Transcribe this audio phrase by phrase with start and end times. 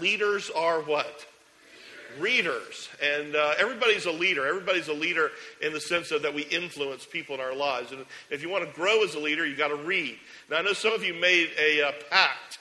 [0.00, 1.26] leaders are what?
[2.18, 2.88] Readers.
[3.02, 4.46] And uh, everybody's a leader.
[4.46, 7.92] Everybody's a leader in the sense of that we influence people in our lives.
[7.92, 10.16] And if you want to grow as a leader, you've got to read.
[10.50, 12.58] Now, I know some of you made a uh, pact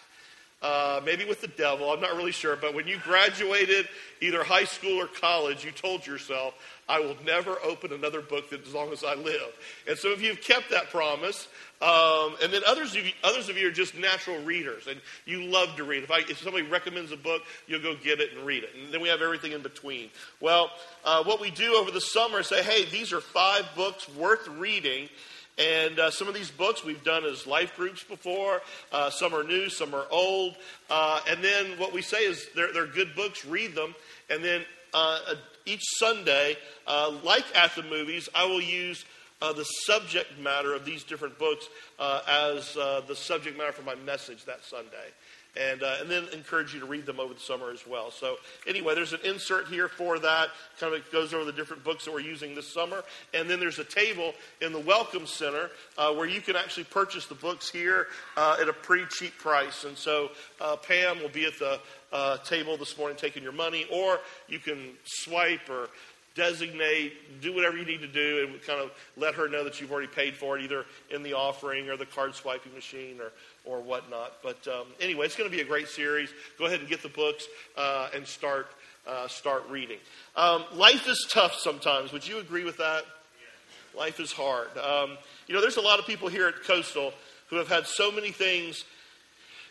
[0.63, 3.87] uh, maybe with the devil, I'm not really sure, but when you graduated
[4.22, 6.54] either high school or college, you told yourself,
[6.87, 9.51] I will never open another book that, as long as I live.
[9.87, 11.47] And some of you have kept that promise.
[11.81, 15.44] Um, and then others of, you, others of you are just natural readers, and you
[15.44, 16.04] love to read.
[16.04, 18.70] If, I, if somebody recommends a book, you'll go get it and read it.
[18.73, 20.09] And then we have everything in between.
[20.40, 20.72] Well,
[21.04, 24.48] uh, what we do over the summer is say, hey, these are five books worth
[24.48, 25.09] reading
[25.57, 28.62] and uh, some of these books we've done as life groups before.
[28.91, 30.55] Uh, some are new, some are old.
[30.89, 33.93] Uh, and then what we say is they're, they're good books, read them.
[34.29, 35.20] And then uh,
[35.66, 36.57] each Sunday,
[36.88, 39.05] uh, like at the movies, I will use
[39.41, 41.67] uh, the subject matter of these different books
[41.99, 45.12] as the subject matter for my message that Sunday
[45.55, 48.12] and, uh, and then encourage you to read them over the summer as well.
[48.12, 50.49] So, anyway, there's an insert here for that.
[50.79, 53.04] Kind of goes over the different books that we're using this summer.
[53.34, 57.27] And then there's a table in the Welcome Center uh, where you can actually purchase
[57.27, 59.84] the books here uh, at a pretty cheap price.
[59.84, 61.79] And so, uh, Pam will be at the
[62.12, 65.89] uh, table this morning taking your money, or you can swipe or
[66.35, 69.91] designate, do whatever you need to do, and kind of let her know that you've
[69.91, 73.31] already paid for it, either in the offering or the card swiping machine or
[73.65, 74.33] or whatnot.
[74.41, 76.29] But um, anyway, it's going to be a great series.
[76.57, 78.67] Go ahead and get the books uh, and start
[79.07, 79.99] uh, start reading.
[80.35, 82.11] Um, life is tough sometimes.
[82.11, 83.03] Would you agree with that?
[83.03, 83.99] Yeah.
[83.99, 84.75] Life is hard.
[84.77, 85.17] Um,
[85.47, 87.13] you know, there's a lot of people here at Coastal
[87.49, 88.85] who have had so many things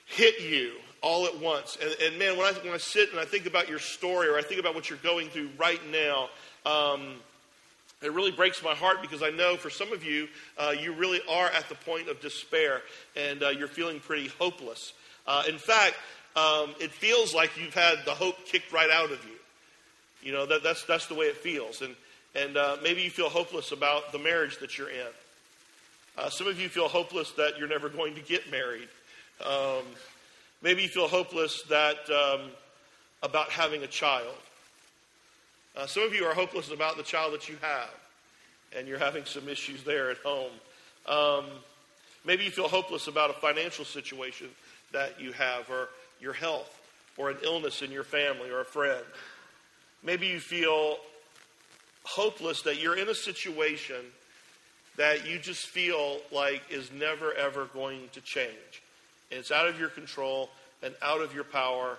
[0.06, 1.76] hit you all at once.
[1.82, 4.38] And, and man, when I, when I sit and I think about your story or
[4.38, 6.28] I think about what you're going through right now,
[6.64, 7.16] um,
[8.02, 11.20] it really breaks my heart because I know for some of you, uh, you really
[11.28, 12.82] are at the point of despair
[13.16, 14.92] and uh, you're feeling pretty hopeless.
[15.26, 15.94] Uh, in fact,
[16.34, 19.36] um, it feels like you've had the hope kicked right out of you.
[20.22, 21.82] You know, that, that's, that's the way it feels.
[21.82, 21.94] And,
[22.34, 25.06] and uh, maybe you feel hopeless about the marriage that you're in.
[26.18, 28.88] Uh, some of you feel hopeless that you're never going to get married.
[29.44, 29.84] Um,
[30.60, 32.50] maybe you feel hopeless that um,
[33.22, 34.34] about having a child.
[35.74, 37.90] Uh, some of you are hopeless about the child that you have,
[38.76, 40.52] and you're having some issues there at home.
[41.06, 41.46] Um,
[42.26, 44.48] maybe you feel hopeless about a financial situation
[44.92, 45.88] that you have, or
[46.20, 46.78] your health,
[47.16, 49.04] or an illness in your family, or a friend.
[50.02, 50.98] Maybe you feel
[52.04, 54.04] hopeless that you're in a situation
[54.98, 58.82] that you just feel like is never, ever going to change.
[59.30, 60.50] And it's out of your control
[60.82, 61.96] and out of your power,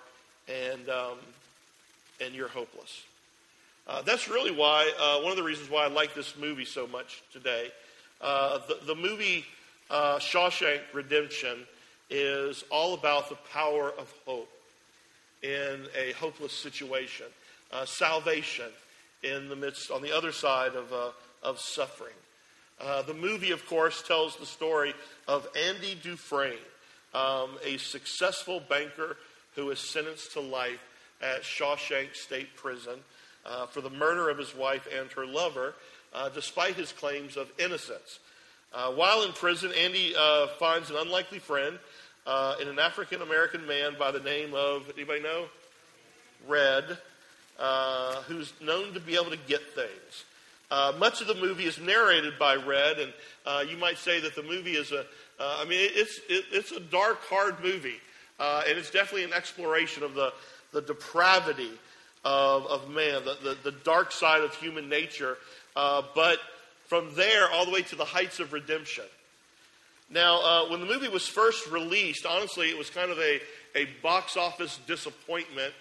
[0.47, 1.17] and, um,
[2.21, 3.03] and you're hopeless.
[3.85, 6.87] Uh, that's really why, uh, one of the reasons why I like this movie so
[6.87, 7.69] much today.
[8.21, 9.43] Uh, the, the, movie
[9.89, 11.67] uh, Shawshank Redemption
[12.09, 14.49] is all about the power of hope
[15.41, 17.25] in a hopeless situation,
[17.73, 18.71] uh, salvation
[19.21, 21.09] in the midst, on the other side of, uh,
[21.41, 22.13] of suffering.
[23.05, 24.93] the movie, of course, tells the story
[25.27, 26.53] of Andy Dufresne,
[27.13, 29.17] um, a successful banker
[29.55, 30.79] who is sentenced to life
[31.21, 32.99] at Shawshank State Prison
[33.45, 35.75] uh, for the murder of his wife and her lover,
[36.13, 38.19] uh, despite his claims of innocence.
[38.73, 41.77] Uh, while in prison, Andy uh, finds an unlikely friend
[42.25, 45.45] uh, in an African American man by the name of, anybody know?
[46.47, 46.97] Red,
[47.59, 50.25] uh, who's known to be able to get things.
[50.97, 54.73] much of the movie is narrated by Red, and you might say that the movie
[54.73, 55.05] is a,
[55.39, 57.99] I mean, it's, it, it's a dark, hard movie,
[58.39, 60.33] and it's definitely an exploration of the,
[60.71, 61.71] the depravity
[62.23, 65.37] of, of man, the, the, the, dark side of human nature,
[65.75, 66.39] uh, but
[66.87, 69.03] from there all the way to the heights of redemption.
[70.09, 73.41] Now, uh, when the movie was first released, honestly, it was kind of a,
[73.75, 75.73] a box office disappointment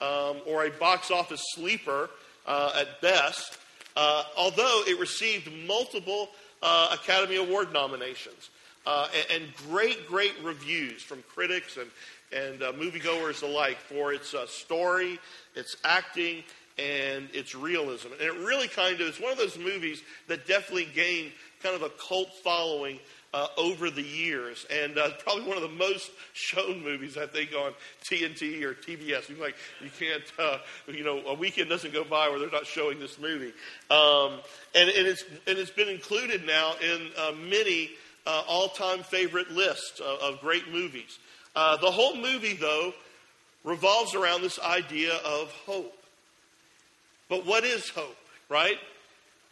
[0.00, 2.10] um, or a box office sleeper
[2.46, 3.58] uh, at best,
[3.96, 6.30] uh, although it received multiple
[6.62, 8.50] uh, Academy Award nominations.
[8.86, 11.90] Uh, and, and, great, great reviews from critics and,
[12.32, 15.18] and uh, moviegoers alike for its uh, story,
[15.54, 16.42] its acting,
[16.78, 18.08] and its realism.
[18.12, 21.32] And it really kind of is one of those movies that definitely gained
[21.62, 23.00] kind of a cult following
[23.34, 27.50] uh, over the years, and uh, probably one of the most shown movies I think
[27.52, 27.72] on
[28.02, 29.38] TNT or TBS.
[29.38, 32.98] Like, you can't, uh, you know, a weekend doesn't go by where they're not showing
[32.98, 33.52] this movie,
[33.90, 34.40] um,
[34.74, 37.90] and, and, it's and it's been included now in uh, many
[38.26, 41.18] uh, all-time favorite lists of, of great movies.
[41.54, 42.92] Uh, the whole movie, though,
[43.64, 45.94] revolves around this idea of hope.
[47.28, 48.16] But what is hope,
[48.48, 48.78] right?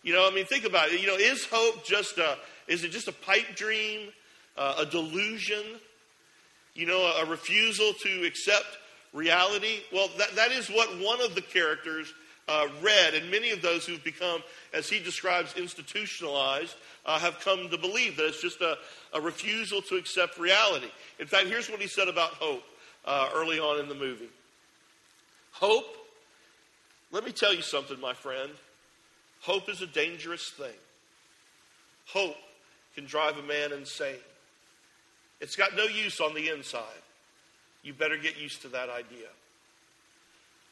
[0.03, 1.01] You know, I mean, think about it.
[1.01, 2.37] You know, is hope just a,
[2.69, 4.09] is it just a pipe dream,
[4.57, 5.65] uh, a delusion,
[6.75, 8.79] you know, a, a refusal to accept
[9.13, 9.81] reality?
[9.93, 12.13] Well, that, that is what one of the characters
[12.49, 14.41] uh, Red, and many of those who've become,
[14.73, 18.77] as he describes, institutionalized, uh, have come to believe that it's just a,
[19.13, 20.87] a, refusal to accept reality.
[21.19, 22.63] In fact, here's what he said about hope
[23.05, 24.29] uh, early on in the movie
[25.53, 25.87] Hope,
[27.13, 28.51] let me tell you something, my friend.
[29.41, 30.75] Hope is a dangerous thing.
[32.09, 32.37] Hope
[32.95, 34.17] can drive a man insane.
[35.41, 37.03] It's got no use on the inside.
[37.83, 39.29] You better get used to that idea.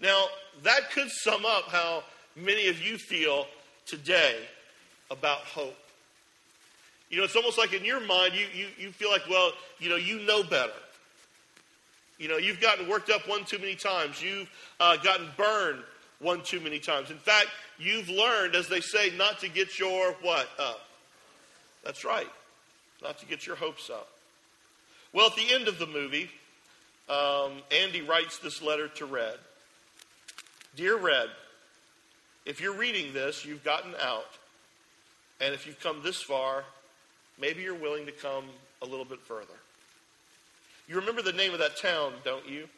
[0.01, 0.27] Now,
[0.65, 2.03] that could sum up how
[2.37, 3.47] many of you feel
[3.87, 4.37] today
[5.11, 5.77] about hope.
[7.15, 9.89] You know, it's almost like in your mind, you, you, you feel like, well, you
[9.89, 10.73] know, you know better.
[12.19, 14.21] You know, you've gotten worked up one too many times.
[14.21, 14.51] You've
[14.81, 15.85] uh, gotten burned
[16.19, 17.13] one too many times.
[17.13, 20.81] In fact, you've learned, as they say, not to get your what up.
[21.85, 22.27] That's right,
[23.01, 24.09] not to get your hopes up.
[25.13, 26.29] Well, at the end of the movie,
[27.09, 29.37] um, Andy writes this letter to Red.
[30.75, 31.29] Dear Red,
[32.45, 34.33] if you're reading this, you've gotten out.
[35.41, 36.65] And if you've come this far,
[37.41, 38.45] maybe you're willing to come
[38.83, 39.55] a little bit further.
[40.89, 42.69] You remember the name of that town, don't you?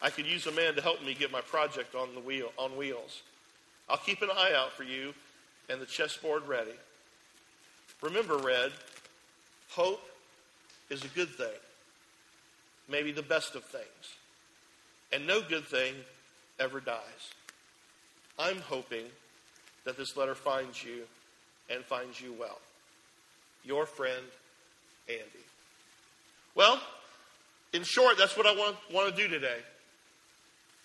[0.00, 2.76] I could use a man to help me get my project on the wheel on
[2.76, 3.22] wheels.
[3.88, 5.14] I'll keep an eye out for you
[5.68, 6.74] and the chessboard ready.
[8.00, 8.72] Remember, Red,
[9.70, 10.02] hope
[10.90, 11.46] is a good thing,
[12.88, 13.84] maybe the best of things.
[15.12, 15.94] And no good thing
[16.58, 17.32] ever dies.
[18.38, 19.04] I'm hoping
[19.84, 21.02] that this letter finds you
[21.70, 22.58] and finds you well.
[23.64, 24.24] Your friend,
[25.08, 25.22] Andy.
[26.54, 26.80] Well,
[27.72, 29.58] in short, that's what I want, want to do today.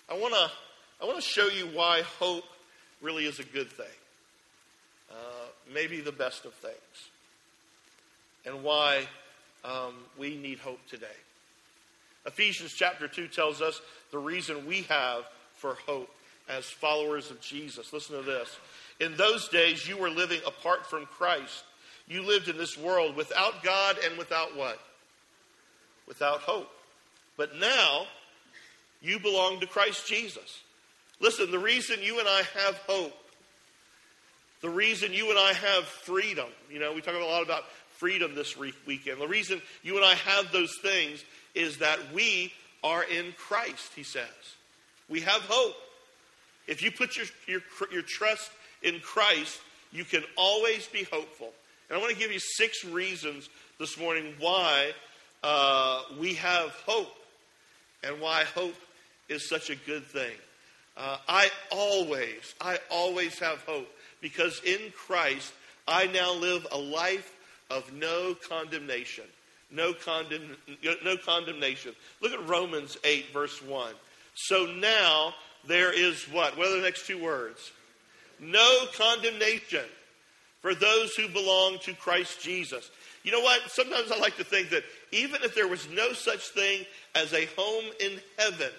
[0.10, 0.52] I want to
[1.02, 2.44] I want to show you why hope
[3.02, 3.86] really is a good thing,
[5.12, 6.76] uh, maybe the best of things,
[8.46, 9.08] and why
[9.64, 11.06] um, we need hope today.
[12.26, 13.80] Ephesians chapter 2 tells us
[14.12, 16.10] the reason we have for hope
[16.50, 17.94] as followers of Jesus.
[17.94, 18.58] Listen to this.
[19.00, 21.64] In those days, you were living apart from Christ.
[22.08, 24.80] You lived in this world without God and without what?
[26.08, 26.70] Without hope.
[27.36, 28.08] But now,
[29.02, 30.62] you belong to Christ Jesus.
[31.20, 33.14] Listen, the reason you and I have hope,
[34.62, 37.64] the reason you and I have freedom, you know, we talk a lot about
[37.98, 39.20] freedom this weekend.
[39.20, 41.24] The reason you and I have those things
[41.56, 42.54] is that we
[42.84, 44.26] are in Christ, he says.
[45.10, 45.76] We have hope.
[46.68, 47.62] If you put your, your,
[47.92, 48.52] your trust
[48.84, 49.60] in Christ,
[49.92, 51.52] you can always be hopeful.
[51.90, 53.50] And I want to give you six reasons
[53.80, 54.92] this morning why
[55.44, 57.16] uh, we have hope
[58.04, 58.76] and why hope
[59.30, 60.36] is such a good thing.
[60.98, 63.88] Uh, I always, I always have hope
[64.22, 65.54] because in Christ
[65.88, 67.34] I now live a life
[67.70, 69.26] of no condemnation.
[69.70, 70.58] No, condemn,
[71.04, 71.94] no condemnation.
[72.22, 73.94] Look at Romans 8, verse 1.
[74.34, 75.34] So now
[75.66, 76.58] there is what?
[76.58, 77.72] What are the next two words?
[78.40, 79.86] No condemnation
[80.62, 82.90] for those who belong to Christ Jesus.
[83.24, 83.70] You know what?
[83.70, 87.46] Sometimes I like to think that even if there was no such thing as a
[87.58, 88.72] home in heaven,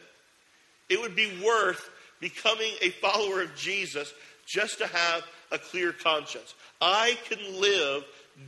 [0.88, 1.90] it would be worth
[2.20, 4.12] becoming a follower of Jesus
[4.46, 5.22] just to have
[5.52, 6.54] a clear conscience.
[6.80, 8.04] I can live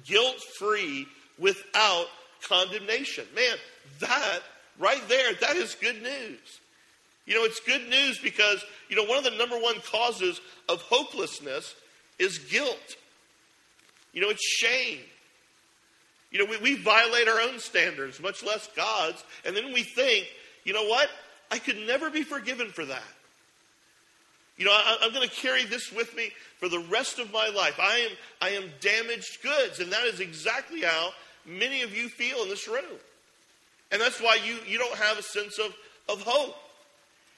[0.06, 1.06] guilt free
[1.38, 2.06] without
[2.42, 3.26] condemnation.
[3.34, 3.56] Man,
[4.00, 4.40] that
[4.78, 6.60] right there, that is good news.
[7.26, 10.80] You know, it's good news because, you know, one of the number one causes of
[10.80, 11.74] hopelessness
[12.18, 12.96] is guilt.
[14.12, 15.00] You know, it's shame.
[16.30, 20.26] You know, we, we violate our own standards, much less God's, and then we think,
[20.64, 21.08] you know what?
[21.50, 23.02] I could never be forgiven for that.
[24.56, 27.48] You know, I, am going to carry this with me for the rest of my
[27.48, 27.80] life.
[27.80, 28.10] I am,
[28.42, 31.10] I am damaged goods, and that is exactly how
[31.46, 32.98] many of you feel in this room.
[33.90, 35.74] And that's why you, you don't have a sense of,
[36.08, 36.54] of hope.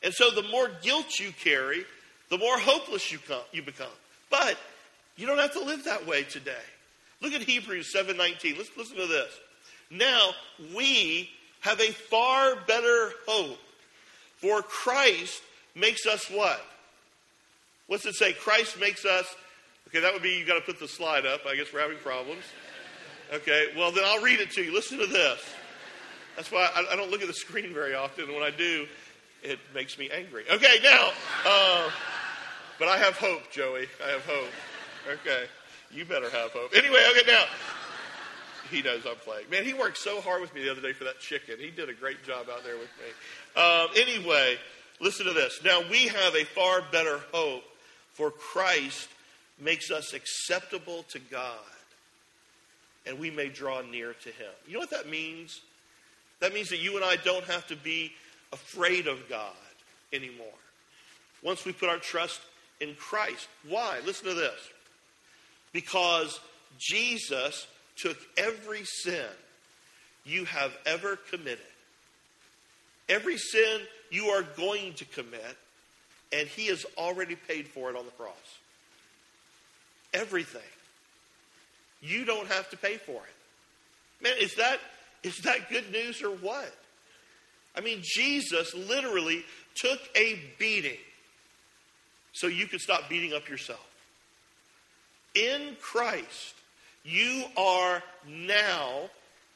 [0.03, 1.85] And so the more guilt you carry,
[2.29, 3.87] the more hopeless you, come, you become.
[4.29, 4.59] But
[5.17, 6.53] you don't have to live that way today.
[7.21, 8.57] Look at Hebrews 7:19.
[8.57, 9.33] Let's listen to this.
[9.91, 10.33] Now
[10.75, 13.59] we have a far better hope.
[14.39, 15.41] For Christ
[15.77, 16.61] makes us what?
[17.87, 18.33] What's it say?
[18.33, 19.27] Christ makes us.
[19.89, 21.47] Okay, that would be you got to put the slide up.
[21.47, 22.43] I guess we're having problems.
[23.33, 24.73] Okay, well then I'll read it to you.
[24.73, 25.41] Listen to this.
[26.37, 28.25] That's why I, I don't look at the screen very often.
[28.25, 28.87] And when I do,
[29.43, 30.45] it makes me angry.
[30.51, 31.11] Okay, now,
[31.47, 31.91] uh,
[32.79, 33.87] but I have hope, Joey.
[34.05, 34.51] I have hope.
[35.11, 35.45] Okay,
[35.91, 36.73] you better have hope.
[36.75, 37.45] Anyway, okay, now.
[38.71, 39.51] He knows I'm playing.
[39.51, 41.57] Man, he worked so hard with me the other day for that chicken.
[41.59, 43.63] He did a great job out there with me.
[43.63, 44.57] Um, anyway,
[44.99, 45.61] listen to this.
[45.63, 47.65] Now, we have a far better hope,
[48.13, 49.11] for Christ
[49.61, 51.59] makes us acceptable to God,
[53.05, 54.51] and we may draw near to him.
[54.67, 55.61] You know what that means?
[56.41, 58.13] That means that you and I don't have to be
[58.53, 59.53] afraid of God
[60.15, 60.47] anymore.
[61.43, 62.41] Once we put our trust
[62.81, 63.49] in Christ.
[63.69, 64.01] Why?
[64.05, 64.71] Listen to this.
[65.73, 66.39] Because
[66.79, 69.27] Jesus took every sin
[70.25, 71.59] you have ever committed,
[73.09, 75.57] every sin you are going to commit,
[76.33, 78.37] and he has already paid for it on the cross.
[80.15, 80.61] Everything.
[82.01, 84.23] You don't have to pay for it.
[84.23, 84.79] Man, is that
[85.23, 86.73] is that good news or what?
[87.77, 90.99] I mean, Jesus literally took a beating
[92.33, 93.87] so you could stop beating up yourself.
[95.35, 96.55] In Christ,
[97.05, 99.11] you are now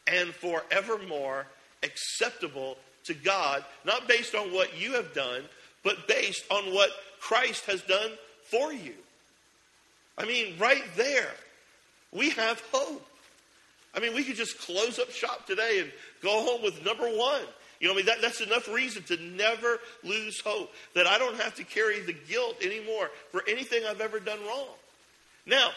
[0.06, 1.47] and forevermore
[1.83, 5.42] acceptable to God, not based on what you have done,
[5.83, 6.90] but based on what
[7.21, 8.11] Christ has done
[8.50, 8.95] for you.
[10.18, 11.30] I mean, right there,
[12.12, 13.06] we have hope.
[13.95, 15.92] I mean, we could just close up shop today and
[16.23, 17.42] go home with number one.
[17.80, 20.73] You know, I mean, that, that's enough reason to never lose hope.
[20.95, 24.68] That I don't have to carry the guilt anymore for anything I've ever done wrong.
[25.46, 25.70] Now,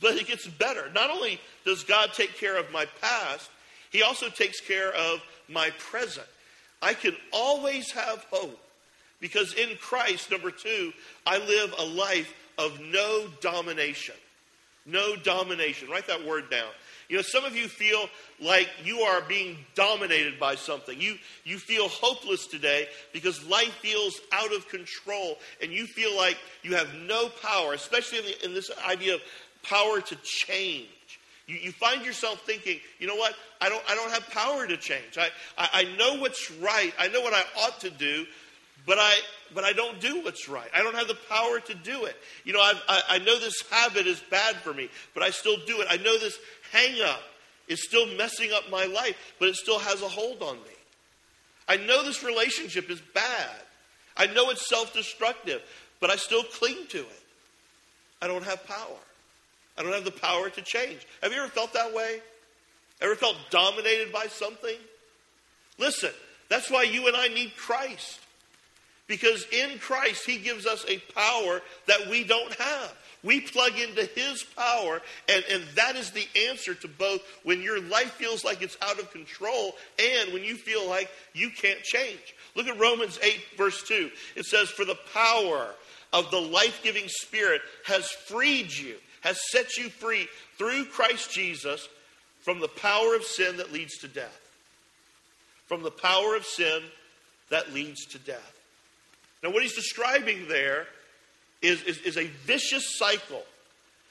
[0.00, 0.90] but it gets better.
[0.94, 3.50] Not only does God take care of my past,
[3.90, 6.26] He also takes care of my present.
[6.82, 8.58] I can always have hope
[9.20, 10.92] because in Christ, number two,
[11.26, 14.14] I live a life of no domination.
[14.86, 15.90] No domination.
[15.90, 16.70] Write that word down.
[17.10, 18.08] You know, some of you feel
[18.40, 21.00] like you are being dominated by something.
[21.00, 26.38] You, you feel hopeless today because life feels out of control and you feel like
[26.62, 29.20] you have no power, especially in, the, in this idea of
[29.64, 30.86] power to change.
[31.48, 33.34] You, you, find yourself thinking, you know what?
[33.60, 35.18] I don't, I don't have power to change.
[35.18, 36.94] I, I, I know what's right.
[36.96, 38.24] I know what I ought to do,
[38.86, 39.14] but I,
[39.54, 40.68] but I don't do what's right.
[40.74, 42.16] I don't have the power to do it.
[42.44, 45.80] You know, I, I know this habit is bad for me, but I still do
[45.80, 45.88] it.
[45.90, 46.38] I know this
[46.72, 47.22] hang up
[47.68, 50.76] is still messing up my life, but it still has a hold on me.
[51.68, 53.50] I know this relationship is bad.
[54.16, 55.62] I know it's self destructive,
[56.00, 57.22] but I still cling to it.
[58.20, 58.98] I don't have power.
[59.78, 61.06] I don't have the power to change.
[61.22, 62.20] Have you ever felt that way?
[63.00, 64.76] Ever felt dominated by something?
[65.78, 66.10] Listen,
[66.48, 68.20] that's why you and I need Christ.
[69.06, 72.94] Because in Christ, He gives us a power that we don't have.
[73.22, 77.80] We plug into His power, and, and that is the answer to both when your
[77.80, 82.34] life feels like it's out of control and when you feel like you can't change.
[82.54, 84.10] Look at Romans 8, verse 2.
[84.36, 85.74] It says, For the power
[86.12, 91.88] of the life giving Spirit has freed you, has set you free through Christ Jesus
[92.40, 94.40] from the power of sin that leads to death.
[95.66, 96.82] From the power of sin
[97.50, 98.56] that leads to death.
[99.42, 100.86] Now, what he's describing there
[101.62, 103.42] is, is, is a vicious cycle.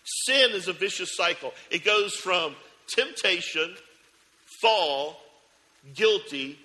[0.04, 1.54] Sin is a vicious cycle.
[1.70, 2.56] It goes from
[2.88, 3.76] temptation,
[4.62, 5.18] fall,
[5.94, 6.58] guilty,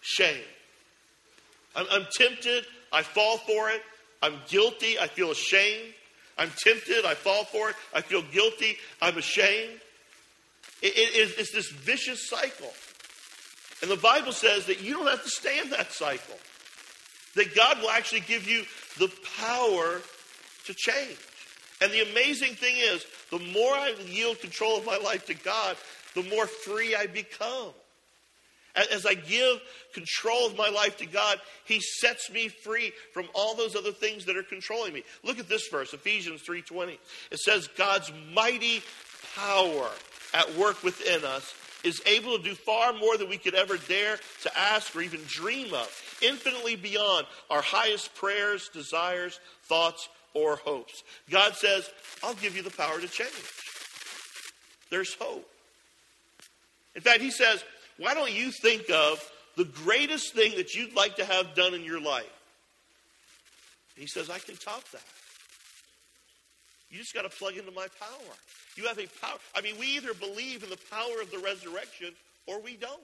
[0.00, 0.44] shame.
[1.74, 3.82] I'm, I'm tempted, I fall for it.
[4.22, 5.94] I'm guilty, I feel ashamed.
[6.38, 7.76] I'm tempted, I fall for it.
[7.94, 9.80] I feel guilty, I'm ashamed.
[10.82, 12.72] It, it, it's this vicious cycle.
[13.82, 16.36] And the Bible says that you don't have to stay in that cycle.
[17.36, 18.64] That God will actually give you
[19.00, 20.00] the power
[20.66, 21.18] to change.
[21.82, 25.76] And the amazing thing is, the more I yield control of my life to God,
[26.14, 27.72] the more free I become.
[28.76, 29.60] As I give
[29.94, 34.26] control of my life to God, He sets me free from all those other things
[34.26, 35.02] that are controlling me.
[35.24, 36.98] Look at this verse, Ephesians 3:20.
[37.32, 38.82] It says, God's mighty
[39.34, 39.90] power
[40.34, 41.52] at work within us
[41.84, 45.20] is able to do far more than we could ever dare to ask or even
[45.26, 51.02] dream of, infinitely beyond our highest prayers, desires, thoughts, or hopes.
[51.30, 51.88] God says,
[52.22, 53.32] I'll give you the power to change.
[54.90, 55.48] There's hope.
[56.94, 57.64] In fact, He says,
[57.96, 59.20] why don't you think of
[59.56, 62.24] the greatest thing that you'd like to have done in your life?
[63.96, 65.02] He says, I can top that.
[66.90, 68.34] You just got to plug into my power.
[68.76, 69.38] You have a power.
[69.54, 72.14] I mean, we either believe in the power of the resurrection
[72.46, 73.00] or we don't.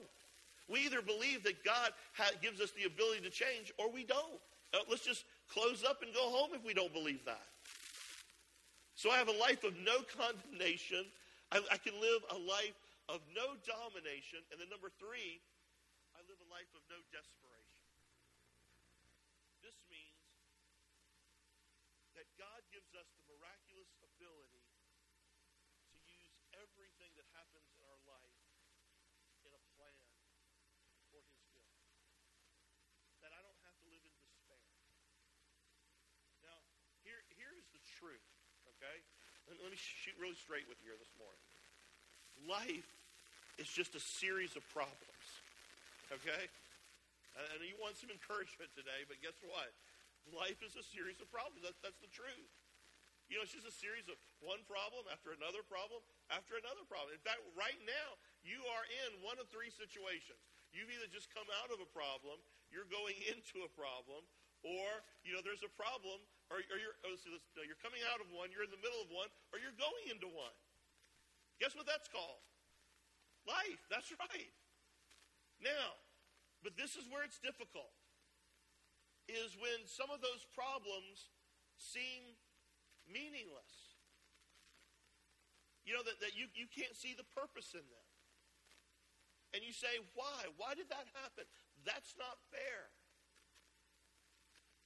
[0.67, 4.39] We either believe that God ha- gives us the ability to change or we don't.
[4.75, 7.47] Uh, let's just close up and go home if we don't believe that.
[8.99, 11.07] So I have a life of no condemnation.
[11.55, 12.75] I, I can live a life
[13.07, 14.43] of no domination.
[14.51, 15.39] And then number three,
[16.11, 17.87] I live a life of no desperation.
[19.63, 20.19] This means
[22.19, 24.61] that God gives us the miraculous ability
[26.05, 28.37] to use everything that happens in our life
[29.41, 30.05] in a plan
[31.09, 31.65] for His good.
[33.25, 34.61] That I don't have to live in despair.
[36.45, 36.61] Now,
[37.01, 38.29] here, here's the truth,
[38.77, 39.01] okay?
[39.49, 41.41] Let, let me shoot really straight with you here this morning.
[42.45, 42.93] Life
[43.57, 45.25] is just a series of problems,
[46.13, 46.45] okay?
[47.37, 49.73] And you want some encouragement today, but guess what?
[50.35, 51.63] Life is a series of problems.
[51.63, 52.51] That, that's the truth.
[53.27, 55.99] You know, it's just a series of one problem after another problem
[56.31, 57.11] after another problem.
[57.11, 60.39] In fact, right now, you are in one of three situations.
[60.71, 62.39] You've either just come out of a problem,
[62.71, 64.23] you're going into a problem,
[64.63, 64.87] or,
[65.27, 67.15] you know, there's a problem, or, or you're, oh,
[67.59, 70.07] no, you're coming out of one, you're in the middle of one, or you're going
[70.07, 70.55] into one.
[71.59, 72.41] Guess what that's called?
[73.43, 73.81] Life.
[73.91, 74.53] That's right.
[75.59, 75.99] Now,
[76.63, 77.91] but this is where it's difficult,
[79.27, 81.31] is when some of those problems
[81.75, 82.35] seem
[83.07, 83.95] meaningless.
[85.87, 88.07] You know, that, that you, you can't see the purpose in them.
[89.55, 90.51] And you say, why?
[90.59, 91.47] Why did that happen?
[91.87, 92.91] That's not fair.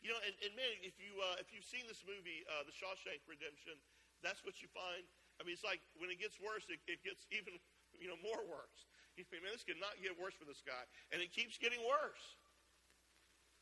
[0.05, 2.74] You know, and, and man, if, you, uh, if you've seen this movie, uh, The
[2.74, 3.77] Shawshank Redemption,
[4.21, 5.05] that's what you find.
[5.38, 7.57] I mean, it's like when it gets worse, it, it gets even,
[8.01, 8.86] you know, more worse.
[9.17, 10.81] You think, man, this could not get worse for this guy.
[11.10, 12.38] And it keeps getting worse.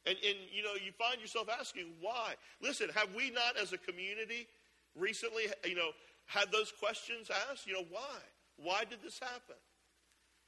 [0.05, 2.33] And, and, you know, you find yourself asking, why?
[2.61, 4.47] Listen, have we not as a community
[4.95, 5.89] recently, you know,
[6.25, 7.67] had those questions asked?
[7.67, 8.17] You know, why?
[8.57, 9.55] Why did this happen?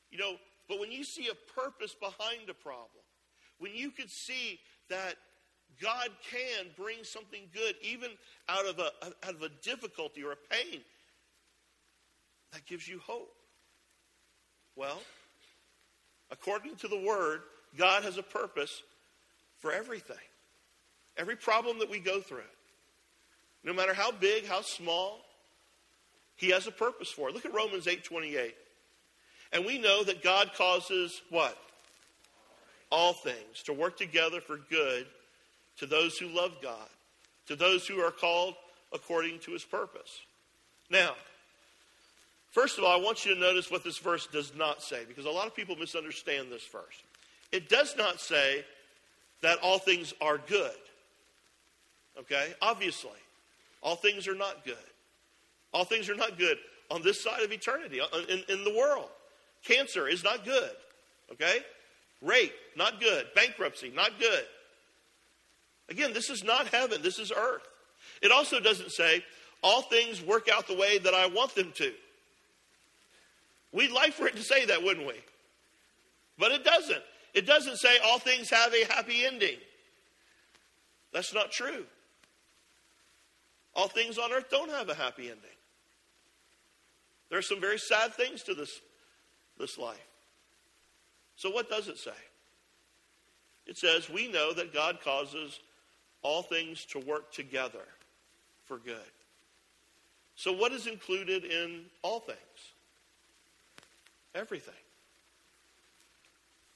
[0.10, 0.34] You know,
[0.67, 3.03] but when you see a purpose behind a problem,
[3.60, 5.15] when you could see that
[5.81, 8.10] God can bring something good even
[8.50, 8.91] out of a,
[9.25, 10.81] out of a difficulty or a pain,
[12.53, 13.34] that gives you hope.
[14.75, 15.01] Well,
[16.31, 17.41] according to the Word,
[17.77, 18.84] God has a purpose
[19.62, 20.18] for everything.
[21.18, 22.39] Every problem that we go through,
[23.63, 25.20] no matter how big, how small,
[26.36, 27.36] he has a purpose for it.
[27.36, 28.56] Look at Romans 8 28.
[29.53, 31.58] And we know that God causes what?
[32.89, 35.06] All things to work together for good
[35.77, 36.88] to those who love God,
[37.48, 38.56] to those who are called
[38.94, 40.20] according to his purpose.
[40.89, 41.13] Now,
[42.51, 45.25] first of all, I want you to notice what this verse does not say, because
[45.25, 47.03] a lot of people misunderstand this verse.
[47.51, 48.65] It does not say
[49.41, 50.71] that all things are good.
[52.19, 52.53] Okay?
[52.62, 53.12] Obviously,
[53.81, 54.75] all things are not good.
[55.74, 56.57] All things are not good
[56.89, 59.09] on this side of eternity, uh, in, in the world.
[59.63, 60.72] Cancer is not good.
[61.31, 61.59] Okay?
[62.22, 63.27] Rape, not good.
[63.33, 64.46] Bankruptcy, not good.
[65.89, 67.68] Again, this is not heaven, this is earth.
[68.22, 69.24] It also doesn't say,
[69.63, 71.92] all things work out the way that I want them to.
[73.72, 75.16] We'd like for it to say that, wouldn't we?
[76.37, 77.03] But it doesn't.
[77.33, 79.57] It doesn't say all things have a happy ending.
[81.13, 81.85] That's not true.
[83.74, 85.37] All things on earth don't have a happy ending.
[87.29, 88.81] There are some very sad things to this,
[89.57, 89.98] this life.
[91.37, 92.11] So, what does it say?
[93.65, 95.59] It says, We know that God causes
[96.22, 97.87] all things to work together
[98.65, 98.98] for good.
[100.35, 102.37] So, what is included in all things?
[104.35, 104.74] Everything.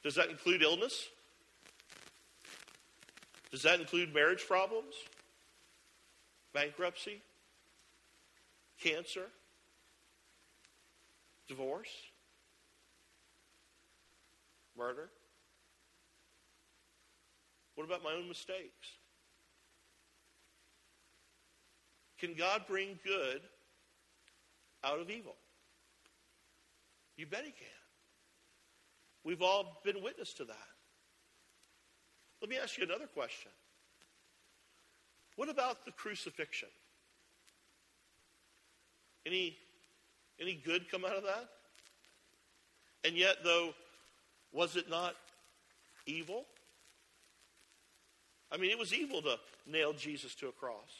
[0.05, 1.09] Does that include illness?
[3.49, 4.93] Does that include marriage problems?
[6.53, 7.23] Bankruptcy?
[8.79, 9.25] Cancer?
[11.47, 11.89] Divorce?
[14.77, 15.09] Murder?
[17.73, 18.87] What about my own mistakes?
[22.19, 23.41] Can God bring good
[24.83, 25.35] out of evil?
[27.17, 27.84] You bet He can.
[29.25, 30.55] We've all been witness to that.
[32.41, 33.51] Let me ask you another question.
[35.35, 36.69] What about the crucifixion?
[39.25, 39.57] Any,
[40.39, 41.49] any good come out of that?
[43.03, 43.73] And yet, though,
[44.53, 45.15] was it not
[46.05, 46.45] evil?
[48.51, 50.91] I mean, it was evil to nail Jesus to a cross.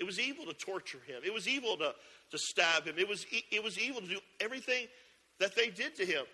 [0.00, 1.22] It was evil to torture him.
[1.24, 1.94] It was evil to,
[2.32, 2.96] to stab him.
[2.98, 4.88] It was, it was evil to do everything
[5.38, 6.24] that they did to him.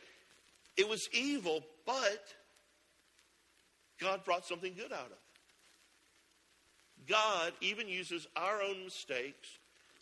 [0.79, 2.25] It was evil, but
[4.01, 5.19] God brought something good out of it.
[7.09, 9.59] God even uses our own mistakes,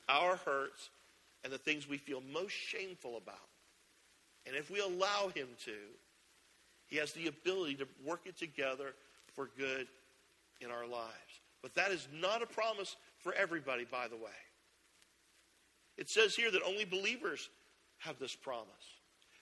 [0.09, 0.91] our hurts,
[1.45, 3.37] and the things we feel most shameful about.
[4.47, 5.77] And if we allow Him to,
[6.89, 8.95] He has the ability to work it together
[9.35, 9.87] for good
[10.61, 11.41] in our lives.
[11.63, 14.31] But that is not a promise for everybody, by the way.
[15.97, 17.49] It says here that only believers
[17.99, 18.96] have this promise.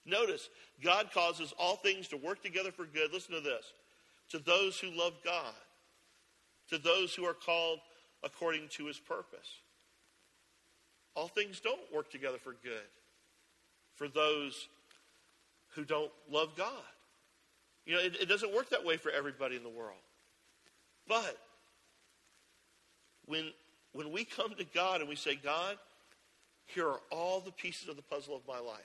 [0.06, 0.48] Notice,
[0.82, 3.12] God causes all things to work together for good.
[3.12, 3.72] Listen to this
[4.30, 5.54] to those who love God,
[6.70, 7.78] to those who are called
[8.22, 9.60] according to his purpose.
[11.14, 12.88] All things don't work together for good
[13.94, 14.68] for those
[15.74, 16.72] who don't love God.
[17.86, 19.98] You know, it, it doesn't work that way for everybody in the world.
[21.06, 21.38] But
[23.26, 23.52] when,
[23.92, 25.76] when we come to God and we say, God,
[26.66, 28.80] here are all the pieces of the puzzle of my life.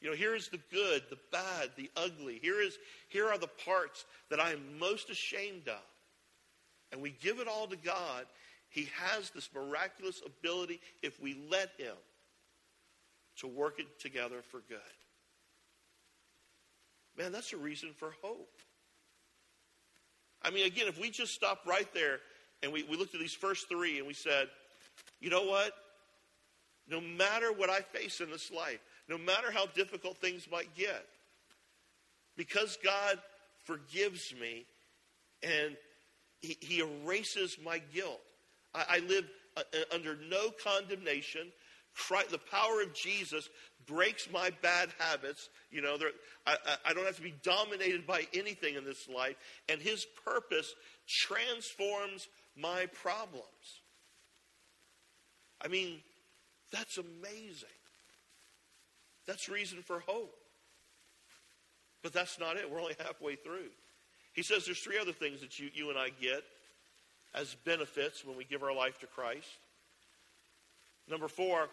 [0.00, 2.38] You know, here is the good, the bad, the ugly.
[2.40, 5.82] Here, is, here are the parts that I am most ashamed of.
[6.90, 8.24] And we give it all to God.
[8.70, 11.96] He has this miraculous ability, if we let Him,
[13.38, 14.78] to work it together for good.
[17.18, 18.54] Man, that's a reason for hope.
[20.42, 22.20] I mean, again, if we just stopped right there
[22.62, 24.48] and we, we looked at these first three and we said,
[25.20, 25.72] you know what?
[26.88, 28.80] No matter what I face in this life,
[29.10, 31.04] no matter how difficult things might get,
[32.36, 33.18] because God
[33.64, 34.64] forgives me
[35.42, 35.76] and
[36.40, 38.20] He, he erases my guilt,
[38.72, 41.48] I, I live uh, uh under no condemnation.
[41.92, 43.48] Christ, the power of Jesus
[43.84, 45.48] breaks my bad habits.
[45.72, 45.96] You know,
[46.46, 49.34] I, I don't have to be dominated by anything in this life.
[49.68, 50.72] And His purpose
[51.08, 53.44] transforms my problems.
[55.60, 56.00] I mean,
[56.72, 57.79] that's amazing.
[59.30, 60.34] That's reason for hope.
[62.02, 62.68] But that's not it.
[62.68, 63.70] We're only halfway through.
[64.32, 66.42] He says there's three other things that you, you and I get
[67.32, 69.46] as benefits when we give our life to Christ.
[71.08, 71.68] Number four,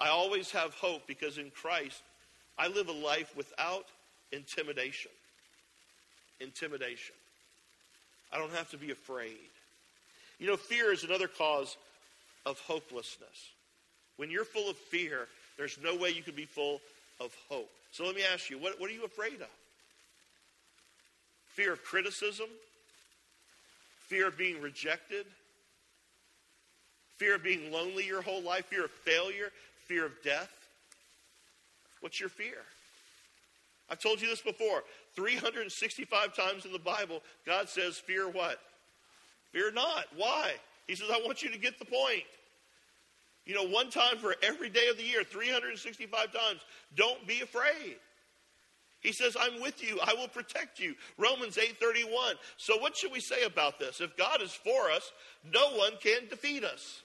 [0.00, 2.02] I always have hope because in Christ,
[2.58, 3.86] I live a life without
[4.32, 5.12] intimidation.
[6.40, 7.14] Intimidation.
[8.32, 9.36] I don't have to be afraid.
[10.40, 11.76] You know, fear is another cause
[12.44, 13.52] of hopelessness.
[14.16, 16.80] When you're full of fear, there's no way you can be full
[17.20, 17.70] of hope.
[17.92, 19.48] So let me ask you, what, what are you afraid of?
[21.54, 22.46] Fear of criticism?
[24.08, 25.26] Fear of being rejected?
[27.16, 28.66] Fear of being lonely your whole life?
[28.66, 29.50] Fear of failure?
[29.86, 30.52] Fear of death?
[32.00, 32.58] What's your fear?
[33.90, 34.84] I've told you this before.
[35.14, 38.58] 365 times in the Bible, God says, Fear what?
[39.52, 40.04] Fear not.
[40.14, 40.52] Why?
[40.86, 42.24] He says, I want you to get the point.
[43.46, 46.60] You know, one time for every day of the year, 365 times,
[46.96, 47.96] don't be afraid.
[49.00, 50.00] He says, I'm with you.
[50.02, 50.96] I will protect you.
[51.16, 52.34] Romans 8:31.
[52.56, 54.00] So what should we say about this?
[54.00, 55.12] If God is for us,
[55.52, 57.02] no one can defeat us.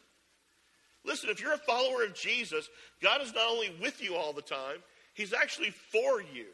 [1.03, 2.67] Listen, if you're a follower of Jesus,
[3.01, 4.77] God is not only with you all the time,
[5.13, 6.45] He's actually for you.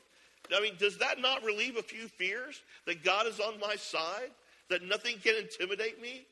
[0.53, 4.31] I mean, does that not relieve a few fears that God is on my side,
[4.69, 6.25] that nothing can intimidate me?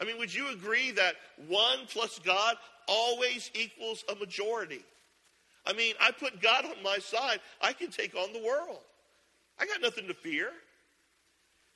[0.00, 1.14] I mean, would you agree that
[1.48, 2.56] one plus God
[2.88, 4.84] always equals a majority?
[5.66, 8.80] I mean, I put God on my side, I can take on the world.
[9.58, 10.50] I got nothing to fear.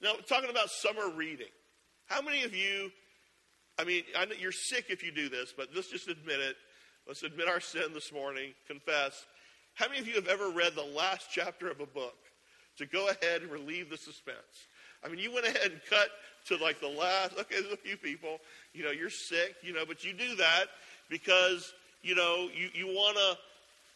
[0.03, 1.47] Now, talking about summer reading,
[2.07, 2.91] how many of you
[3.79, 6.57] I mean, I know you're sick if you do this, but let's just admit it.
[7.07, 9.25] Let's admit our sin this morning, confess.
[9.75, 12.17] How many of you have ever read the last chapter of a book
[12.79, 14.67] to go ahead and relieve the suspense?
[15.05, 16.09] I mean, you went ahead and cut
[16.49, 18.39] to like the last, okay, there's a few people,
[18.73, 20.67] you know, you're sick, you know, but you do that
[21.09, 23.39] because, you know, you, you want to,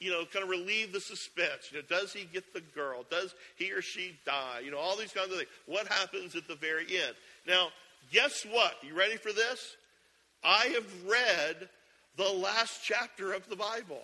[0.05, 1.71] you know, kind of relieve the suspense.
[1.71, 3.05] You know, does he get the girl?
[3.11, 4.61] Does he or she die?
[4.65, 5.51] You know, all these kinds of things.
[5.67, 7.15] What happens at the very end?
[7.47, 7.69] Now,
[8.13, 8.75] guess what?
[8.83, 9.77] You ready for this?
[10.45, 11.69] I have read
[12.17, 14.03] the last chapter of the Bible.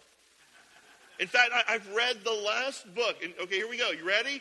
[1.18, 3.16] In fact, I, have read the last book.
[3.24, 3.90] And, okay, here we go.
[3.90, 4.40] You ready?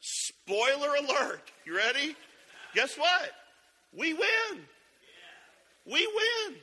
[0.00, 1.42] Spoiler alert.
[1.66, 2.16] You ready?
[2.74, 3.30] Guess what?
[3.96, 4.60] We win.
[5.86, 6.56] We win.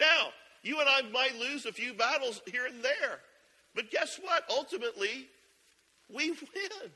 [0.00, 0.28] Now,
[0.62, 3.20] you and I might lose a few battles here and there.
[3.74, 4.44] But guess what?
[4.50, 5.28] Ultimately,
[6.12, 6.90] we win.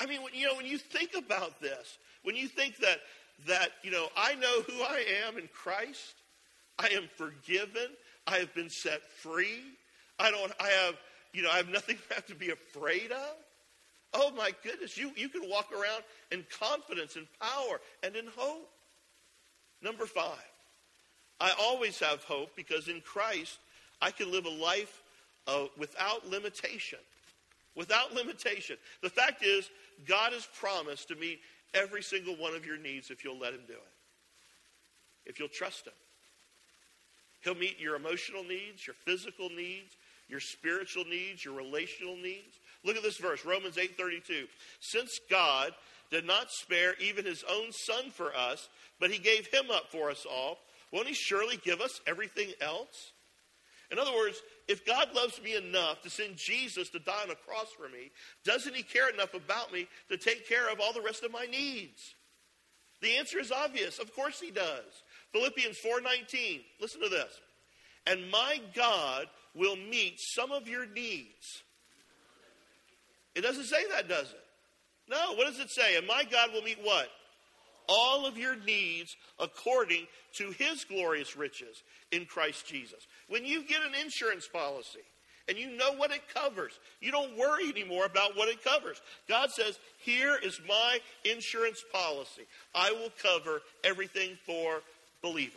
[0.00, 3.00] I mean, when, you know, when you think about this, when you think that
[3.46, 6.14] that, you know, I know who I am in Christ.
[6.78, 7.88] I am forgiven.
[8.26, 9.62] I have been set free.
[10.18, 10.94] I don't, I have,
[11.32, 13.36] you know, I have nothing I have to be afraid of.
[14.18, 16.02] Oh my goodness, you, you can walk around
[16.32, 18.70] in confidence and power and in hope.
[19.82, 20.52] Number five,
[21.38, 23.58] I always have hope because in Christ
[24.00, 25.02] I can live a life
[25.46, 26.98] of, without limitation.
[27.74, 28.76] Without limitation.
[29.02, 29.68] The fact is,
[30.08, 31.40] God has promised to meet
[31.74, 35.26] every single one of your needs if you'll let Him do it.
[35.26, 35.92] If you'll trust Him.
[37.44, 39.94] He'll meet your emotional needs, your physical needs,
[40.26, 42.58] your spiritual needs, your relational needs.
[42.86, 44.48] Look at this verse, Romans 8:32.
[44.80, 45.74] Since God
[46.08, 48.68] did not spare even his own son for us,
[49.00, 50.60] but he gave him up for us all,
[50.92, 53.12] won't he surely give us everything else?
[53.90, 57.34] In other words, if God loves me enough to send Jesus to die on a
[57.34, 58.12] cross for me,
[58.44, 61.46] doesn't he care enough about me to take care of all the rest of my
[61.46, 62.14] needs?
[63.00, 63.98] The answer is obvious.
[63.98, 65.02] Of course he does.
[65.32, 66.64] Philippians 4:19.
[66.78, 67.40] Listen to this.
[68.06, 71.64] And my God will meet some of your needs.
[73.36, 74.44] It doesn't say that, does it?
[75.08, 75.96] No, what does it say?
[75.96, 77.08] And my God will meet what?
[77.88, 83.06] all of your needs according to his glorious riches in Christ Jesus.
[83.28, 85.00] When you get an insurance policy
[85.48, 86.72] and you know what it covers.
[87.00, 89.00] You don't worry anymore about what it covers.
[89.28, 92.42] God says, Here is my insurance policy.
[92.74, 94.82] I will cover everything for
[95.22, 95.54] believers.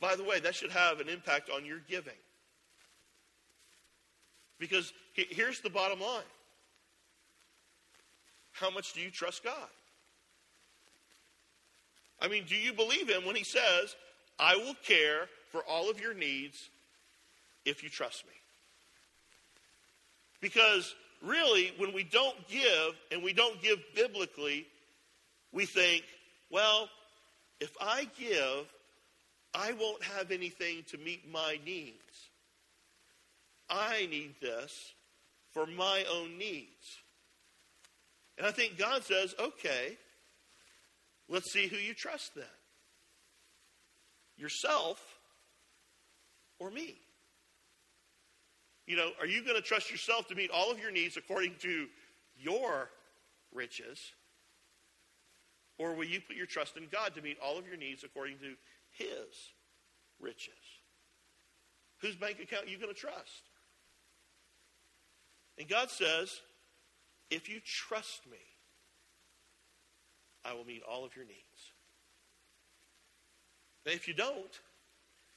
[0.00, 2.14] By the way, that should have an impact on your giving.
[4.58, 6.22] Because here's the bottom line
[8.52, 9.68] How much do you trust God?
[12.20, 13.94] I mean, do you believe Him when He says,
[14.38, 16.68] I will care for all of your needs
[17.64, 18.32] if you trust me.
[20.40, 24.66] Because really, when we don't give and we don't give biblically,
[25.52, 26.04] we think,
[26.50, 26.88] well,
[27.60, 28.66] if I give,
[29.54, 31.96] I won't have anything to meet my needs.
[33.70, 34.72] I need this
[35.52, 37.02] for my own needs.
[38.36, 39.98] And I think God says, okay,
[41.28, 42.44] let's see who you trust then
[44.36, 45.02] yourself
[46.60, 46.94] or me.
[48.86, 51.56] You know, are you going to trust yourself to meet all of your needs according
[51.60, 51.88] to
[52.38, 52.88] your
[53.52, 53.98] riches?
[55.76, 58.38] Or will you put your trust in God to meet all of your needs according
[58.38, 58.54] to
[58.92, 59.52] His
[60.20, 60.54] riches?
[62.00, 63.42] Whose bank account are you going to trust?
[65.58, 66.40] And God says,
[67.30, 68.38] if you trust me,
[70.44, 71.38] I will meet all of your needs.
[73.84, 74.60] Now, if you don't,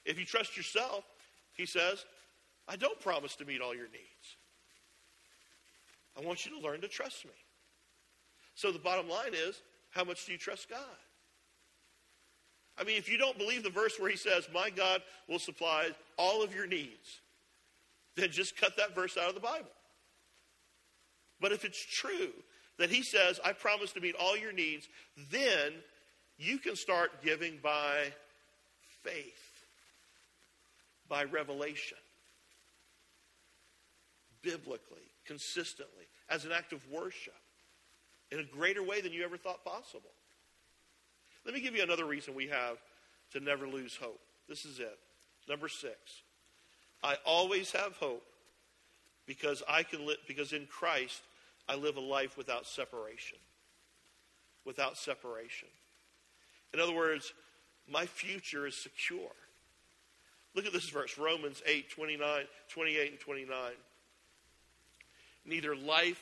[0.05, 1.03] if you trust yourself,
[1.53, 2.05] He says,
[2.67, 4.38] I don't promise to meet all your needs.
[6.17, 7.31] I want you to learn to trust me.
[8.55, 10.79] So the bottom line is how much do you trust God?
[12.77, 15.89] I mean, if you don't believe the verse where he says, My God will supply
[16.17, 17.21] all of your needs,
[18.15, 19.71] then just cut that verse out of the Bible.
[21.41, 22.32] But if it's true
[22.77, 24.88] that he says, I promise to meet all your needs,
[25.32, 25.73] then
[26.38, 28.13] you can start giving by
[29.04, 29.65] faith,
[31.10, 31.97] by revelation
[34.41, 37.34] biblically, consistently, as an act of worship
[38.32, 40.10] in a greater way than you ever thought possible.
[41.45, 42.77] Let me give you another reason we have
[43.34, 44.19] to never lose hope.
[44.47, 44.97] This is it.
[45.49, 45.95] Number six.
[47.04, 48.23] I always have hope
[49.25, 51.21] because I can live because in Christ
[51.67, 53.38] I live a life without separation.
[54.65, 55.69] Without separation.
[56.74, 57.34] In other words,
[57.89, 59.32] my future is secure.
[60.54, 63.71] Look at this verse, Romans 8, 29, 28 and 29
[65.45, 66.21] neither life,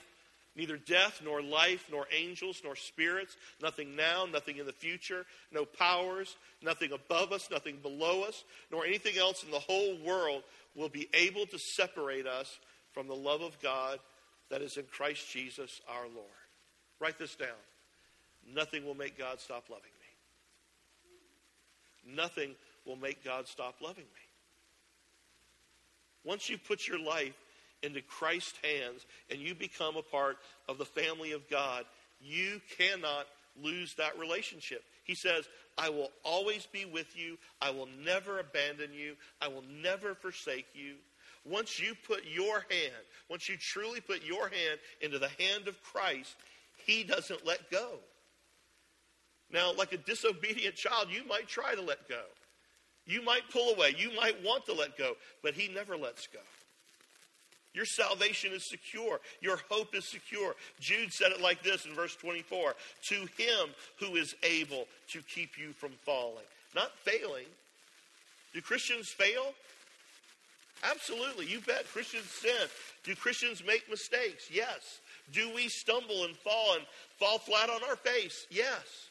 [0.56, 5.65] neither death, nor life, nor angels, nor spirits, nothing now, nothing in the future, no
[5.65, 10.43] powers, nothing above us, nothing below us, nor anything else in the whole world
[10.75, 12.60] will be able to separate us
[12.91, 13.99] from the love of God
[14.49, 16.27] that is in Christ Jesus our Lord.
[16.99, 17.49] Write this down.
[18.53, 19.83] Nothing will make God stop loving
[22.05, 22.15] me.
[22.15, 24.27] Nothing will make God stop loving me.
[26.23, 27.35] Once you put your life
[27.83, 31.85] into Christ's hands and you become a part of the family of God,
[32.19, 33.25] you cannot
[33.62, 34.83] lose that relationship.
[35.03, 37.38] He says, I will always be with you.
[37.62, 39.15] I will never abandon you.
[39.41, 40.95] I will never forsake you.
[41.45, 45.82] Once you put your hand, once you truly put your hand into the hand of
[45.84, 46.36] Christ,
[46.86, 47.99] He doesn't let go.
[49.52, 52.21] Now, like a disobedient child, you might try to let go.
[53.06, 53.95] You might pull away.
[53.97, 56.39] You might want to let go, but He never lets go.
[57.73, 59.19] Your salvation is secure.
[59.41, 60.56] Your hope is secure.
[60.80, 62.75] Jude said it like this in verse 24
[63.10, 67.45] To him who is able to keep you from falling, not failing.
[68.54, 69.54] Do Christians fail?
[70.83, 71.45] Absolutely.
[71.45, 71.87] You bet.
[71.91, 72.67] Christians sin.
[73.03, 74.49] Do Christians make mistakes?
[74.51, 74.99] Yes.
[75.31, 76.85] Do we stumble and fall and
[77.17, 78.47] fall flat on our face?
[78.49, 79.09] Yes.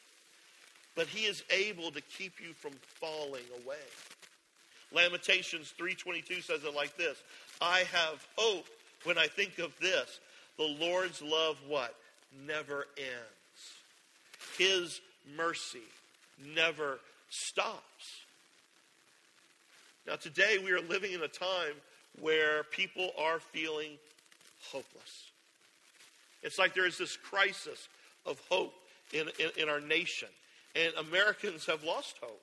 [0.95, 3.77] But he is able to keep you from falling away.
[4.93, 7.19] Lamentations 3:22 says it like this.
[7.61, 8.67] I have hope
[9.05, 10.21] when I think of this.
[10.57, 11.95] The Lord's love what?
[12.47, 13.83] Never ends.
[14.57, 15.01] His
[15.37, 15.87] mercy
[16.39, 18.25] never stops.
[20.09, 21.75] Now, today we are living in a time
[22.19, 23.99] where people are feeling
[24.73, 25.33] hopeless.
[26.43, 27.91] It's like there is this crisis
[28.25, 28.73] of hope
[29.13, 30.29] in, in, in our nation,
[30.75, 32.41] and Americans have lost hope.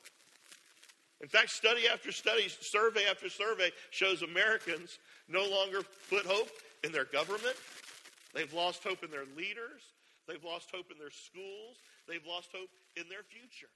[1.21, 6.49] In fact, study after study, survey after survey shows Americans no longer put hope
[6.83, 7.55] in their government.
[8.35, 9.81] They've lost hope in their leaders.
[10.27, 11.77] They've lost hope in their schools.
[12.07, 13.73] They've lost hope in their future.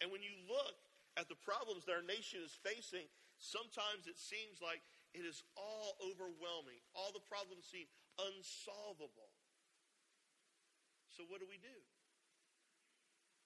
[0.00, 0.74] And when you look
[1.16, 3.08] at the problems that our nation is facing,
[3.40, 4.84] sometimes it seems like
[5.16, 6.80] it is all overwhelming.
[6.92, 7.88] All the problems seem
[8.20, 9.32] unsolvable.
[11.08, 11.78] So, what do we do?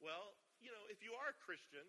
[0.03, 1.87] Well, you know, if you are a Christian,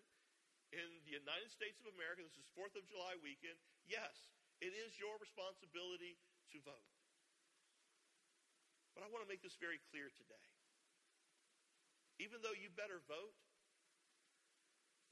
[0.72, 4.32] in the United States of America, this is 4th of July weekend, yes,
[4.64, 6.16] it is your responsibility
[6.56, 6.88] to vote.
[8.96, 10.46] But I want to make this very clear today.
[12.20, 13.36] Even though you better vote,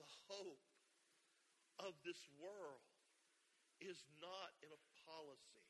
[0.01, 0.65] the hope
[1.85, 2.81] of this world
[3.85, 5.69] is not in a policy.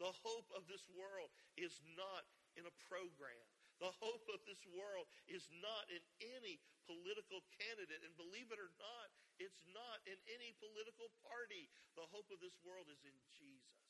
[0.00, 2.24] The hope of this world is not
[2.56, 3.46] in a program.
[3.82, 6.00] The hope of this world is not in
[6.38, 8.00] any political candidate.
[8.04, 11.68] And believe it or not, it's not in any political party.
[11.98, 13.82] The hope of this world is in Jesus.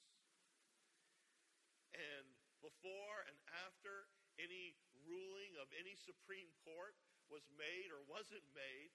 [1.94, 2.26] And
[2.58, 3.36] before and
[3.68, 4.08] after
[4.40, 4.74] any
[5.04, 6.96] ruling of any Supreme Court
[7.28, 8.90] was made or wasn't made,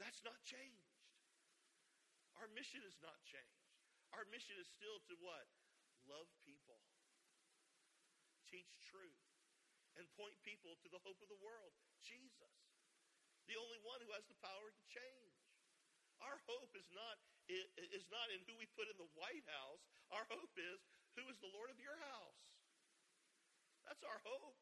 [0.00, 0.96] that's not changed.
[2.40, 3.68] Our mission is not changed.
[4.16, 5.46] Our mission is still to what?
[6.08, 6.80] Love people,
[8.48, 9.22] teach truth,
[10.00, 12.56] and point people to the hope of the world, Jesus,
[13.44, 15.36] the only one who has the power to change.
[16.24, 19.84] Our hope is not, is not in who we put in the White House.
[20.12, 20.80] Our hope is
[21.16, 22.40] who is the Lord of your house.
[23.84, 24.56] That's our hope.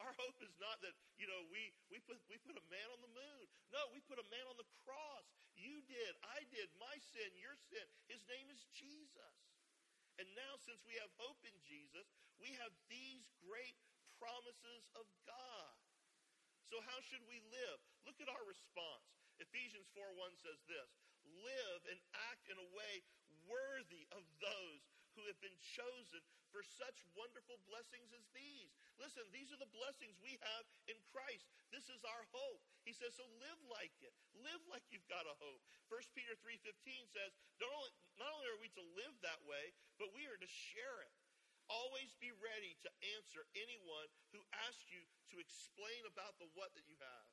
[0.00, 3.00] Our hope is not that, you know, we, we, put, we put a man on
[3.00, 3.44] the moon.
[3.72, 5.26] No, we put a man on the cross.
[5.56, 6.12] You did.
[6.36, 6.68] I did.
[6.76, 7.84] My sin, your sin.
[8.12, 9.36] His name is Jesus.
[10.20, 12.08] And now, since we have hope in Jesus,
[12.40, 13.76] we have these great
[14.16, 15.76] promises of God.
[16.72, 17.78] So, how should we live?
[18.08, 19.08] Look at our response.
[19.40, 20.88] Ephesians 4 1 says this
[21.44, 22.00] Live and
[22.32, 23.04] act in a way
[23.44, 24.82] worthy of those
[25.16, 26.20] who have been chosen
[26.52, 28.76] for such wonderful blessings as these.
[29.00, 31.48] Listen, these are the blessings we have in Christ.
[31.72, 32.62] This is our hope.
[32.84, 34.12] He says, so live like it.
[34.40, 35.60] Live like you've got a hope.
[35.88, 36.72] 1 Peter 3.15
[37.12, 40.48] says, not only, not only are we to live that way, but we are to
[40.48, 41.12] share it.
[41.66, 44.38] Always be ready to answer anyone who
[44.70, 45.02] asks you
[45.34, 47.28] to explain about the what that you have.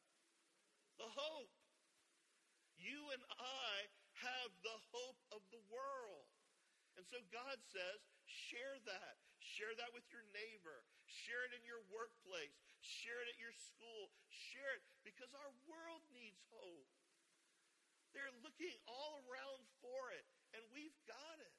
[0.98, 1.54] The hope.
[2.82, 3.88] You and I
[4.26, 6.33] have the hope of the world.
[6.97, 9.15] And so God says, share that.
[9.41, 10.86] Share that with your neighbor.
[11.06, 12.56] Share it in your workplace.
[12.79, 14.13] Share it at your school.
[14.29, 16.89] Share it because our world needs hope.
[18.13, 21.53] They're looking all around for it, and we've got it.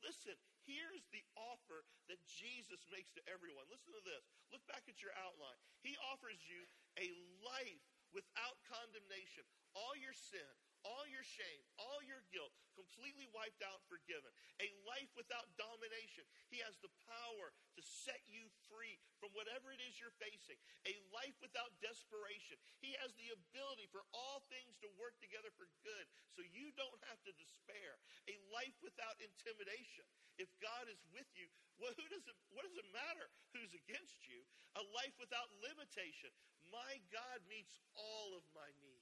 [0.00, 0.32] Listen,
[0.64, 3.68] here's the offer that Jesus makes to everyone.
[3.68, 4.24] Listen to this.
[4.48, 5.60] Look back at your outline.
[5.84, 6.64] He offers you
[6.96, 7.12] a
[7.44, 7.84] life
[8.16, 9.44] without condemnation.
[9.76, 10.50] All your sin,
[10.84, 14.32] all your shame, all your guilt, completely wiped out, forgiven.
[14.60, 16.24] A life without domination.
[16.48, 20.56] He has the power to set you free from whatever it is you're facing.
[20.88, 22.56] A life without desperation.
[22.80, 27.00] He has the ability for all things to work together for good, so you don't
[27.12, 28.00] have to despair.
[28.28, 30.04] A life without intimidation.
[30.40, 34.28] If God is with you, well, who does it, what does it matter who's against
[34.28, 34.40] you?
[34.76, 36.32] A life without limitation.
[36.68, 38.99] My God meets all of my needs.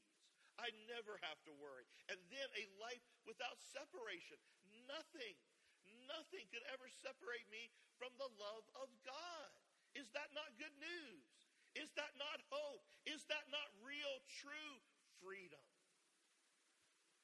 [0.59, 1.87] I never have to worry.
[2.11, 4.37] And then a life without separation.
[4.90, 5.38] Nothing,
[6.11, 9.51] nothing could ever separate me from the love of God.
[9.94, 11.27] Is that not good news?
[11.79, 12.83] Is that not hope?
[13.07, 14.75] Is that not real, true
[15.23, 15.62] freedom?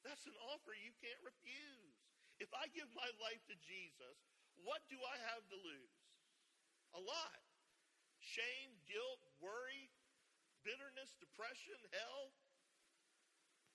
[0.06, 1.96] That's an offer you can't refuse.
[2.38, 4.16] If I give my life to Jesus,
[4.62, 5.96] what do I have to lose?
[6.94, 7.40] A lot.
[8.20, 9.90] Shame, guilt, worry,
[10.62, 12.32] bitterness, depression, hell,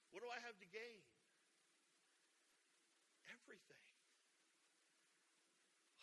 [0.10, 1.02] what do I have to gain?
[3.30, 3.86] Everything.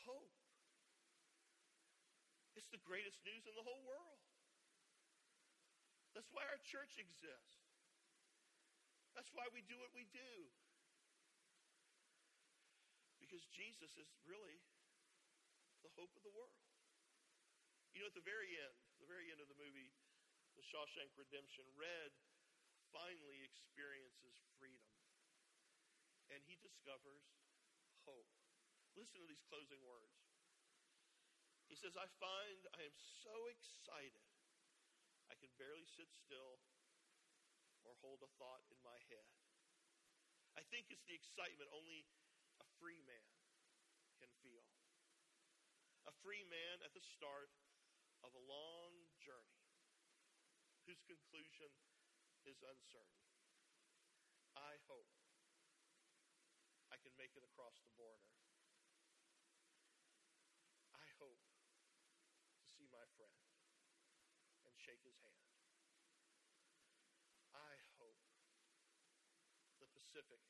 [0.06, 0.30] Hope.
[2.54, 4.22] It's the greatest news in the whole world.
[6.14, 7.66] That's why our church exists.
[9.12, 10.32] That's why we do what we do.
[13.20, 14.60] Because Jesus is really
[15.84, 16.56] the hope of the world.
[17.92, 19.92] You know, at the very end, the very end of the movie,
[20.56, 22.12] The Shawshank Redemption, Red
[22.96, 24.88] finally experiences freedom.
[26.32, 27.28] And he discovers
[28.08, 28.32] hope.
[28.96, 30.16] Listen to these closing words.
[31.68, 34.24] He says, I find I am so excited,
[35.28, 36.56] I can barely sit still
[37.84, 39.28] or hold a thought in my head.
[40.56, 42.08] I think it's the excitement only
[42.62, 43.30] a free man
[44.16, 44.64] can feel.
[46.08, 47.52] A free man at the start
[48.24, 49.66] of a long journey
[50.86, 51.68] whose conclusion
[52.46, 53.26] is uncertain.
[54.54, 55.10] I hope
[56.94, 58.30] I can make it across the border.
[60.94, 63.34] I hope to see my friend
[64.62, 65.42] and shake his hand.
[67.50, 68.22] I hope
[69.82, 70.40] the Pacific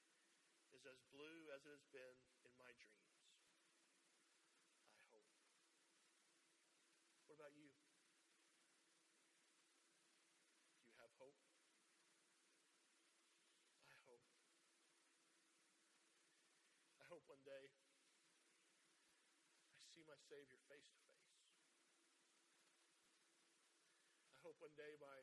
[0.76, 3.24] is as blue as it has been in my dreams.
[4.92, 5.32] I hope.
[7.24, 7.72] What about you?
[10.76, 11.40] Do you have hope?
[17.46, 17.70] day
[19.70, 21.28] I see my Savior face to face.
[24.32, 25.18] I hope one day my,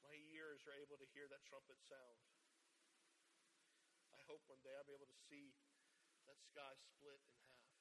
[0.00, 2.24] my ears are able to hear that trumpet sound.
[4.16, 5.52] I hope one day I'll be able to see
[6.24, 7.76] that sky split in half.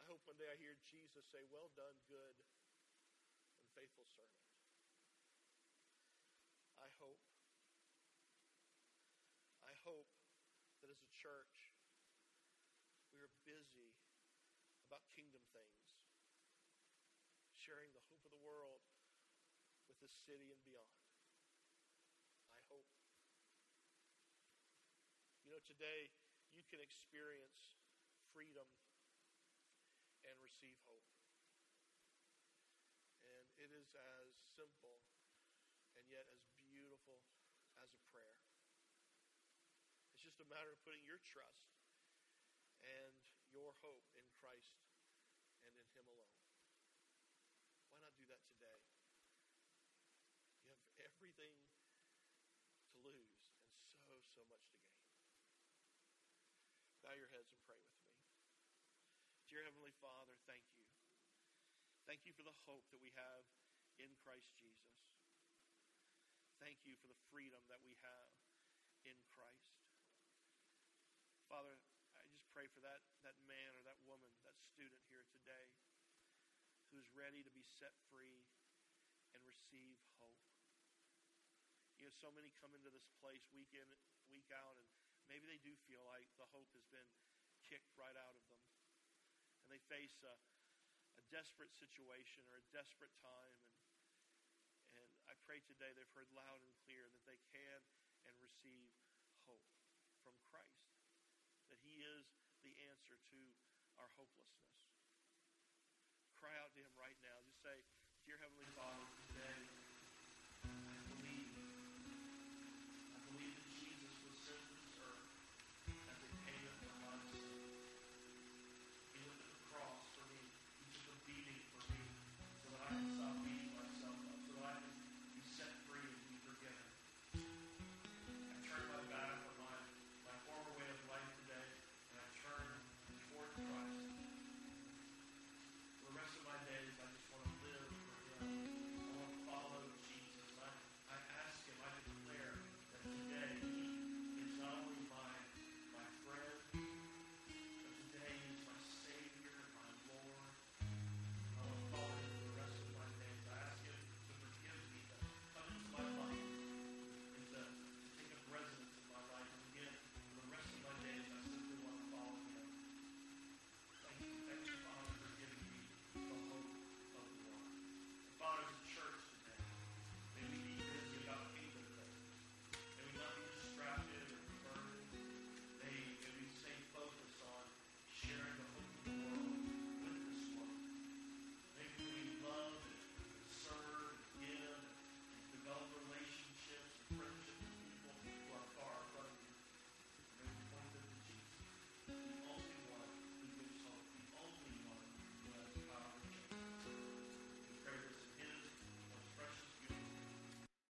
[0.00, 4.48] I hope one day I hear Jesus say, Well done, good and faithful servant.
[6.80, 7.20] I hope.
[9.60, 10.08] I hope
[10.80, 11.76] that as a church,
[13.16, 13.96] we are busy
[14.84, 15.96] about kingdom things,
[17.56, 18.84] sharing the hope of the world
[19.88, 21.00] with this city and beyond.
[22.52, 22.84] I hope.
[25.40, 26.12] You know, today
[26.52, 27.80] you can experience
[28.36, 28.68] freedom
[30.28, 31.08] and receive hope.
[33.24, 35.00] And it is as simple
[35.96, 37.24] and yet as beautiful
[37.80, 38.36] as a prayer.
[40.12, 41.72] It's just a matter of putting your trust
[42.84, 43.16] and
[43.48, 44.84] your hope in Christ
[45.64, 46.38] and in Him alone.
[47.88, 48.80] Why not do that today?
[50.62, 50.82] You have
[51.36, 51.60] everything
[52.96, 53.36] to lose
[53.92, 55.04] and so, so much to gain.
[57.04, 58.08] Bow your heads and pray with me.
[59.44, 60.88] Dear Heavenly Father, thank you.
[62.08, 63.44] Thank you for the hope that we have
[64.00, 64.96] in Christ Jesus.
[66.56, 68.32] Thank you for the freedom that we have
[69.04, 69.76] in Christ.
[71.52, 71.76] Father,
[72.16, 75.68] I just pray for that, that man or that woman, that student here today
[76.88, 78.40] who's ready to be set free
[79.36, 80.55] and receive hope.
[81.96, 83.88] You know, so many come into this place week in,
[84.28, 84.88] week out, and
[85.26, 87.08] maybe they do feel like the hope has been
[87.64, 88.62] kicked right out of them
[89.66, 90.34] and they face a,
[91.18, 93.58] a desperate situation or a desperate time.
[94.94, 97.80] And, and I pray today they've heard loud and clear that they can
[98.30, 98.94] and receive
[99.50, 99.66] hope
[100.22, 100.94] from Christ,
[101.66, 102.30] that He is
[102.62, 103.40] the answer to
[103.98, 104.86] our hopelessness.
[106.38, 107.42] Cry out to Him right now.
[107.42, 107.74] Just say,
[108.22, 109.25] Dear Heavenly Father,